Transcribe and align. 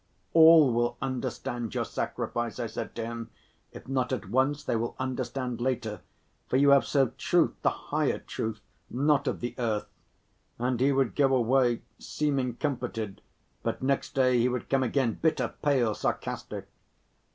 "All 0.33 0.73
will 0.73 0.97
understand 0.99 1.75
your 1.75 1.85
sacrifice," 1.85 2.59
I 2.59 2.65
said 2.65 2.95
to 2.95 3.05
him, 3.05 3.29
"if 3.71 3.87
not 3.87 4.11
at 4.11 4.31
once, 4.31 4.63
they 4.63 4.75
will 4.75 4.95
understand 4.97 5.61
later; 5.61 6.01
for 6.49 6.57
you 6.57 6.69
have 6.71 6.87
served 6.87 7.19
truth, 7.19 7.53
the 7.61 7.69
higher 7.69 8.17
truth, 8.17 8.61
not 8.89 9.27
of 9.27 9.41
the 9.41 9.53
earth." 9.59 9.85
And 10.57 10.79
he 10.79 10.91
would 10.91 11.13
go 11.15 11.35
away 11.35 11.83
seeming 11.99 12.55
comforted, 12.55 13.21
but 13.61 13.83
next 13.83 14.15
day 14.15 14.39
he 14.39 14.49
would 14.49 14.71
come 14.71 14.81
again, 14.81 15.19
bitter, 15.21 15.53
pale, 15.61 15.93
sarcastic. 15.93 16.67